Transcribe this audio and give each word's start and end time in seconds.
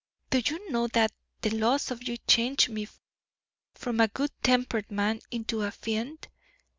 Do 0.31 0.39
you 0.43 0.71
know 0.71 0.87
that 0.87 1.11
the 1.41 1.51
loss 1.51 1.91
of 1.91 2.07
you 2.07 2.17
changed 2.25 2.69
me 2.69 2.87
from 3.75 3.99
a 3.99 4.07
good 4.07 4.31
tempered 4.41 4.89
man 4.89 5.21
into 5.29 5.61
a 5.61 5.69
fiend? 5.69 6.27